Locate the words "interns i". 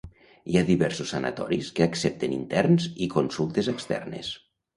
2.39-3.11